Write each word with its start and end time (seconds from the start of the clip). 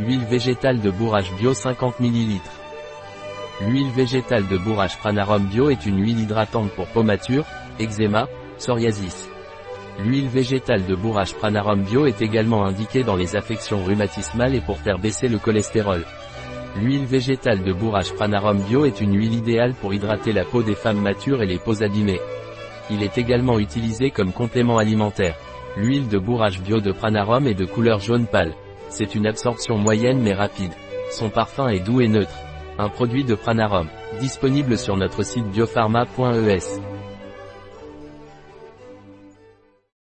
Huile 0.00 0.24
végétale 0.24 0.80
de 0.80 0.90
bourrage 0.90 1.32
bio 1.38 1.54
50 1.54 2.00
ml. 2.00 2.40
L'huile 3.60 3.92
végétale 3.92 4.48
de 4.48 4.58
bourrage 4.58 4.98
Pranarum 4.98 5.44
bio 5.44 5.70
est 5.70 5.86
une 5.86 6.02
huile 6.02 6.18
hydratante 6.18 6.70
pour 6.70 6.88
peau 6.88 7.04
mature, 7.04 7.44
eczéma, 7.78 8.26
psoriasis. 8.58 9.28
L'huile 10.00 10.26
végétale 10.26 10.84
de 10.86 10.96
bourrage 10.96 11.34
Pranarum 11.34 11.82
bio 11.82 12.06
est 12.06 12.20
également 12.22 12.66
indiquée 12.66 13.04
dans 13.04 13.14
les 13.14 13.36
affections 13.36 13.84
rhumatismales 13.84 14.56
et 14.56 14.60
pour 14.60 14.78
faire 14.78 14.98
baisser 14.98 15.28
le 15.28 15.38
cholestérol. 15.38 16.04
L'huile 16.76 17.06
végétale 17.06 17.62
de 17.62 17.72
bourrage 17.72 18.12
Pranarum 18.14 18.58
bio 18.62 18.86
est 18.86 19.00
une 19.00 19.16
huile 19.16 19.34
idéale 19.34 19.74
pour 19.74 19.94
hydrater 19.94 20.32
la 20.32 20.44
peau 20.44 20.64
des 20.64 20.74
femmes 20.74 21.00
matures 21.00 21.40
et 21.40 21.46
les 21.46 21.58
peaux 21.58 21.84
abîmées. 21.84 22.20
Il 22.90 23.04
est 23.04 23.16
également 23.16 23.60
utilisé 23.60 24.10
comme 24.10 24.32
complément 24.32 24.78
alimentaire. 24.78 25.36
L'huile 25.76 26.08
de 26.08 26.18
bourrage 26.18 26.60
bio 26.60 26.80
de 26.80 26.90
Pranarum 26.90 27.46
est 27.46 27.54
de 27.54 27.64
couleur 27.64 28.00
jaune 28.00 28.26
pâle. 28.26 28.54
C'est 28.96 29.16
une 29.16 29.26
absorption 29.26 29.76
moyenne 29.76 30.20
mais 30.22 30.34
rapide. 30.34 30.70
Son 31.10 31.28
parfum 31.28 31.66
est 31.66 31.80
doux 31.80 32.00
et 32.00 32.06
neutre. 32.06 32.38
Un 32.78 32.88
produit 32.88 33.24
de 33.24 33.34
Pranarum, 33.34 33.88
disponible 34.20 34.78
sur 34.78 34.96
notre 34.96 35.24
site 35.24 35.46
biopharma.es. 35.50 36.93